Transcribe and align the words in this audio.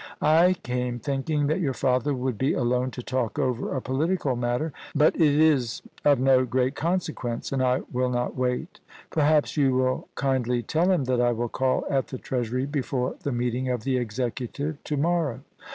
I 0.23 0.55
came 0.63 0.97
thinking 0.97 1.45
that 1.45 1.59
your 1.59 1.75
father 1.75 2.11
would 2.11 2.35
be 2.39 2.53
alone 2.53 2.89
to 2.89 3.03
talk 3.03 3.37
over 3.37 3.71
a 3.75 3.81
political 3.83 4.35
matter, 4.35 4.73
but 4.95 5.13
it 5.13 5.21
is 5.21 5.83
of 6.03 6.19
no 6.19 6.43
great 6.43 6.73
consequence, 6.73 7.51
and 7.51 7.61
I 7.61 7.81
will 7.93 8.09
not 8.09 8.35
wait 8.35 8.79
Per 9.11 9.21
haps 9.21 9.57
you 9.57 9.75
will 9.75 10.07
kindly 10.15 10.63
tell 10.63 10.89
him 10.91 11.03
that 11.03 11.21
I 11.21 11.33
will 11.33 11.49
call 11.49 11.85
at 11.87 12.07
the 12.07 12.17
Treasury 12.17 12.65
before 12.65 13.15
the 13.21 13.31
meeting 13.31 13.69
of 13.69 13.83
the 13.83 13.97
Executive 13.97 14.83
to 14.85 14.97
morrow.' 14.97 15.41